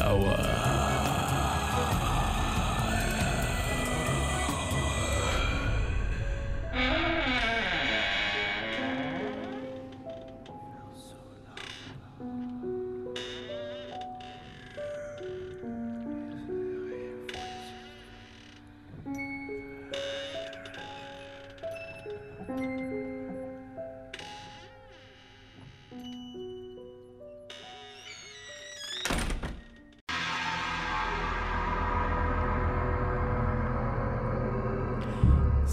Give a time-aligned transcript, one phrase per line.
[0.00, 0.69] lawan.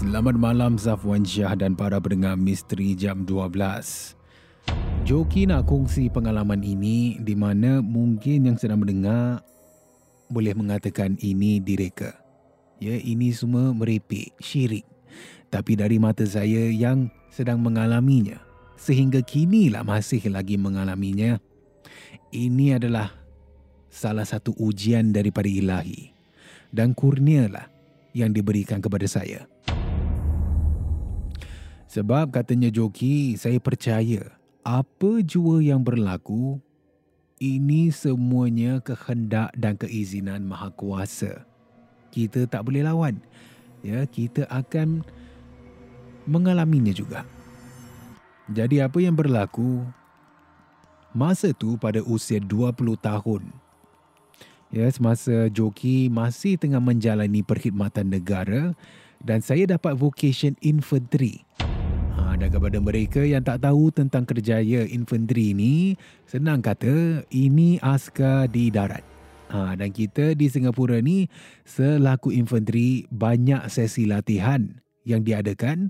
[0.08, 4.16] Selamat malam Zafwan Syah dan para pendengar Misteri Jam 12.
[5.04, 9.44] Joki nak kongsi pengalaman ini di mana mungkin yang sedang mendengar
[10.32, 12.16] boleh mengatakan ini direka.
[12.80, 14.88] Ya, ini semua merepek, syirik.
[15.52, 18.40] Tapi dari mata saya yang sedang mengalaminya,
[18.80, 21.36] sehingga kinilah masih lagi mengalaminya,
[22.32, 23.12] ini adalah
[23.92, 26.16] salah satu ujian daripada ilahi.
[26.72, 27.68] Dan kurnialah
[28.16, 29.44] yang diberikan kepada saya.
[31.88, 36.60] Sebab katanya Joki, saya percaya apa jua yang berlaku,
[37.40, 41.48] ini semuanya kehendak dan keizinan Maha Kuasa.
[42.12, 43.24] Kita tak boleh lawan.
[43.80, 45.00] Ya, kita akan
[46.28, 47.24] mengalaminya juga.
[48.52, 49.88] Jadi apa yang berlaku
[51.16, 53.48] masa tu pada usia 20 tahun.
[54.68, 58.76] Ya, semasa Joki masih tengah menjalani perkhidmatan negara
[59.24, 61.47] dan saya dapat vocation infantry.
[62.18, 65.94] Ha, dan kepada mereka yang tak tahu tentang kerjaya infanteri ini,
[66.26, 69.06] senang kata ini askar di darat.
[69.48, 71.30] Ha, dan kita di Singapura ni
[71.64, 75.88] selaku infanteri banyak sesi latihan yang diadakan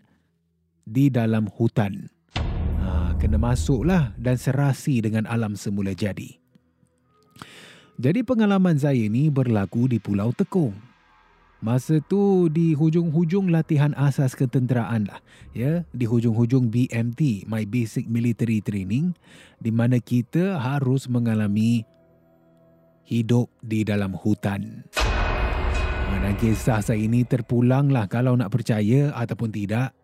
[0.87, 2.07] di dalam hutan.
[2.39, 6.39] Ha, kena masuklah dan serasi dengan alam semula jadi.
[7.99, 10.88] Jadi pengalaman saya ni berlaku di Pulau Tekong.
[11.59, 15.19] Masa tu di hujung-hujung latihan asas ketenteraan lah.
[15.51, 19.11] Ya, di hujung-hujung BMT, My Basic Military Training,
[19.59, 21.83] di mana kita harus mengalami
[23.03, 24.87] hidup di dalam hutan.
[26.19, 29.97] Dan kisah saya ini terpulanglah kalau nak percaya ataupun tidak.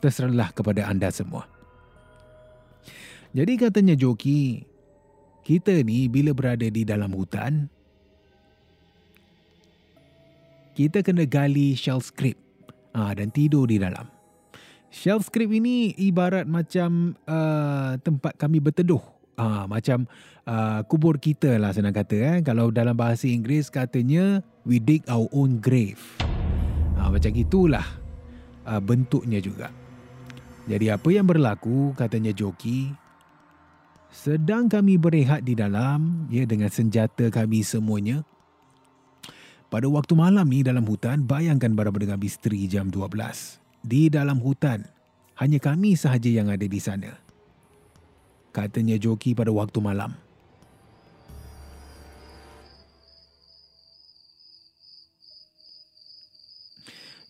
[0.00, 1.44] Terserahlah kepada anda semua.
[3.36, 4.64] Jadi katanya Joki,
[5.44, 7.66] kita ni bila berada di dalam hutan,
[10.80, 12.40] kita kena gali shell script
[12.96, 14.08] ha, dan tidur di dalam.
[14.88, 19.04] Shell script ini ibarat macam uh, tempat kami berteduh.
[19.36, 20.08] Ha, macam
[20.48, 22.16] uh, kubur kita lah senang kata.
[22.16, 22.36] Eh.
[22.40, 26.00] Kalau dalam bahasa Inggeris katanya, we dig our own grave.
[26.96, 27.84] Ha, macam itulah
[28.64, 29.68] uh, bentuknya juga.
[30.64, 32.88] Jadi apa yang berlaku katanya Joki,
[34.08, 38.24] sedang kami berehat di dalam ya dengan senjata kami semuanya,
[39.70, 43.06] pada waktu malam ni dalam hutan, bayangkan para pendengar misteri jam 12.
[43.86, 44.82] Di dalam hutan,
[45.38, 47.14] hanya kami sahaja yang ada di sana.
[48.50, 50.18] Katanya Joki pada waktu malam.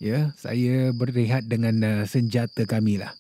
[0.00, 3.12] Ya, saya berehat dengan uh, senjata kami lah.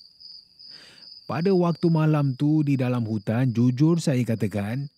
[1.28, 4.88] Pada waktu malam tu di dalam hutan, jujur saya katakan,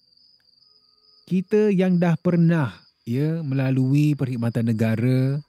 [1.26, 2.70] kita yang dah pernah
[3.02, 5.42] ya melalui perkhidmatan negara,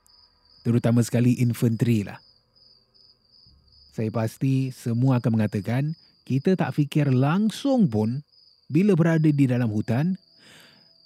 [0.66, 2.18] terutama sekali infanteri lah.
[3.94, 5.94] Saya pasti semua akan mengatakan,
[6.26, 8.26] kita tak fikir langsung pun
[8.72, 10.18] bila berada di dalam hutan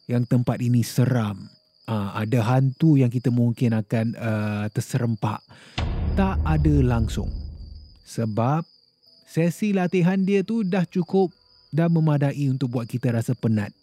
[0.08, 1.52] yang tempat ini seram.
[1.88, 5.40] Uh, ada hantu yang kita mungkin akan uh, terserempak.
[6.16, 7.32] Tak ada langsung.
[8.08, 8.64] Sebab
[9.28, 11.32] sesi latihan dia tu dah cukup
[11.72, 13.76] dan memadai untuk buat kita rasa penat.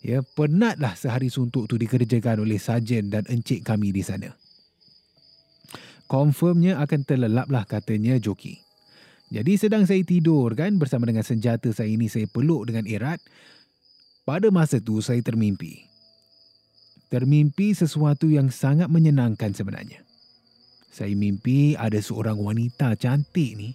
[0.00, 4.32] Ya, penatlah sehari suntuk tu dikerjakan oleh sarjan dan encik kami di sana.
[6.08, 8.58] Confirmnya akan terlelaplah katanya Joki.
[9.30, 13.22] Jadi sedang saya tidur kan bersama dengan senjata saya ini saya peluk dengan erat.
[14.26, 15.86] Pada masa tu saya termimpi.
[17.12, 20.02] Termimpi sesuatu yang sangat menyenangkan sebenarnya.
[20.90, 23.70] Saya mimpi ada seorang wanita cantik ni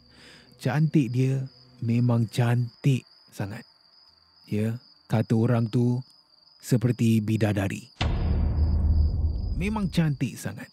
[0.59, 1.47] cantik dia
[1.79, 3.63] memang cantik sangat.
[4.51, 4.75] Ya,
[5.07, 6.03] kata orang tu
[6.65, 7.93] seperti bidadari.
[9.61, 10.65] Memang cantik sangat.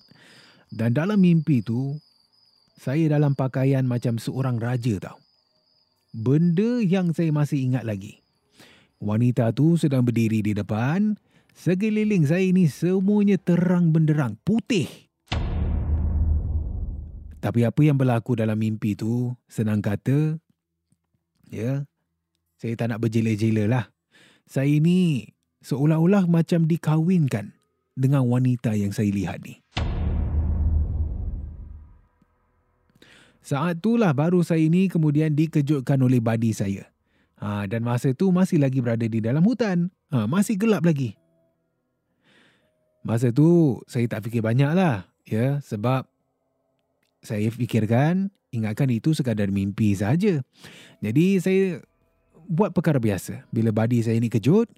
[0.72, 2.00] Dan dalam mimpi tu,
[2.80, 5.20] saya dalam pakaian macam seorang raja tau.
[6.16, 8.24] Benda yang saya masih ingat lagi.
[9.04, 11.20] Wanita tu sedang berdiri di depan.
[11.52, 14.88] Sekeliling saya ini semuanya terang benderang, putih.
[17.44, 20.40] Tapi apa yang berlaku dalam mimpi tu, senang kata,
[21.52, 21.84] ya,
[22.56, 23.84] saya tak nak berjela-jela lah.
[24.48, 25.28] Saya ini
[25.62, 27.54] seolah-olah macam dikawinkan
[27.94, 29.62] dengan wanita yang saya lihat ni.
[33.42, 36.86] Saat itulah baru saya ini kemudian dikejutkan oleh badi saya.
[37.42, 39.90] Ha, dan masa itu masih lagi berada di dalam hutan.
[40.14, 41.18] Ha, masih gelap lagi.
[43.02, 45.10] Masa tu saya tak fikir banyak lah.
[45.26, 46.06] Ya, sebab
[47.18, 50.38] saya fikirkan ingatkan itu sekadar mimpi saja.
[51.02, 51.82] Jadi saya
[52.46, 53.42] buat perkara biasa.
[53.50, 54.70] Bila badi saya ini kejut,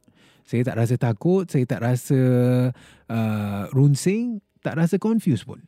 [0.44, 2.20] saya tak rasa takut, saya tak rasa
[3.08, 5.64] uh, runsing, tak rasa confused pun.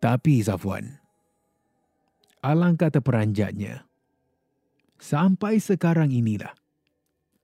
[0.00, 0.96] Tapi Zafwan,
[2.40, 3.84] alangkah terperanjatnya.
[4.96, 6.56] Sampai sekarang inilah.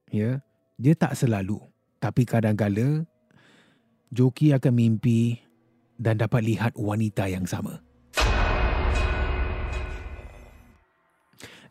[0.08, 0.40] Ya,
[0.80, 1.60] dia tak selalu.
[2.00, 3.04] Tapi kadang-kala
[4.12, 5.40] Joki akan mimpi
[6.00, 7.85] dan dapat lihat wanita yang sama.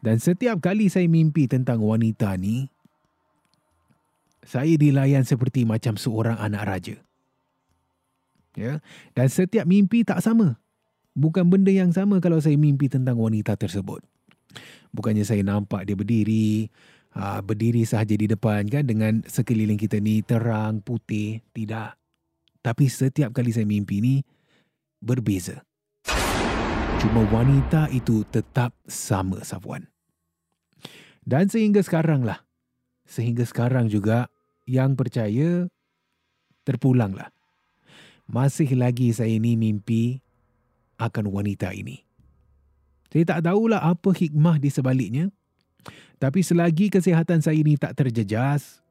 [0.06, 2.70] Dan setiap kali saya mimpi tentang wanita ni,
[4.46, 6.96] saya dilayan seperti macam seorang anak raja.
[8.54, 8.86] Ya,
[9.18, 10.62] dan setiap mimpi tak sama.
[11.18, 14.06] Bukan benda yang sama kalau saya mimpi tentang wanita tersebut.
[14.94, 16.70] Bukannya saya nampak dia berdiri,
[17.18, 21.42] ah, berdiri sahaja di depan kan dengan sekeliling kita ni terang, putih.
[21.50, 21.92] Tidak.
[22.62, 24.16] Tapi setiap kali saya mimpi ni
[25.02, 25.66] berbeza.
[27.02, 29.95] Cuma wanita itu tetap sama Safwan.
[31.26, 32.46] Dan sehingga sekarang lah.
[33.10, 34.30] Sehingga sekarang juga
[34.70, 35.66] yang percaya
[36.66, 37.34] terpulanglah.
[38.26, 40.22] Masih lagi saya ini mimpi
[40.98, 42.02] akan wanita ini.
[43.10, 45.30] Saya tak tahulah apa hikmah di sebaliknya.
[46.18, 48.82] Tapi selagi kesihatan saya ini tak terjejas,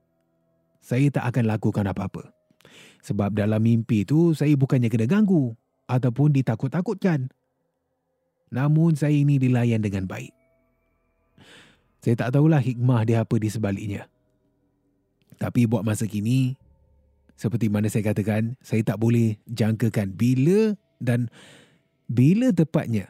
[0.84, 2.30] saya tak akan lakukan apa-apa.
[3.00, 5.56] Sebab dalam mimpi itu saya bukannya kena ganggu
[5.88, 7.32] ataupun ditakut-takutkan.
[8.52, 10.43] Namun saya ini dilayan dengan baik.
[12.04, 14.04] Saya tak tahulah hikmah dia apa di sebaliknya.
[15.40, 16.52] Tapi buat masa kini,
[17.32, 21.32] seperti mana saya katakan, saya tak boleh jangkakan bila dan
[22.04, 23.08] bila tepatnya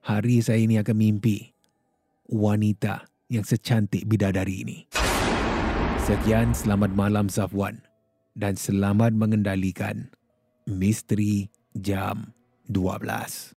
[0.00, 1.52] hari saya ini akan mimpi
[2.32, 4.78] wanita yang secantik bidadari ini.
[6.00, 7.84] Sekian, selamat malam Safwan
[8.40, 10.08] dan selamat mengendalikan
[10.64, 12.32] Misteri Jam
[12.72, 13.59] 12.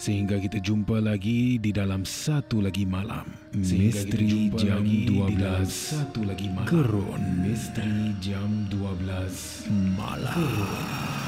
[0.00, 3.28] Sehingga kita jumpa lagi di dalam satu lagi malam.
[3.54, 6.68] Misteri Jam 12 satu lagi malam.
[6.68, 10.34] Gerun Misteri Jam 12 Malam.
[10.36, 11.22] Gerun.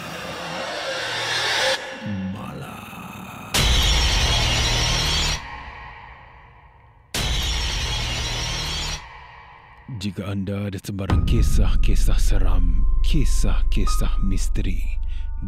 [10.04, 14.84] Jika anda ada sebarang kisah-kisah seram, kisah-kisah misteri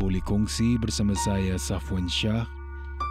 [0.01, 2.49] boleh kongsi bersama saya Safwan Shah